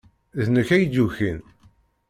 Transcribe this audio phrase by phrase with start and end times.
[0.43, 1.39] D nekk ay d-yukin.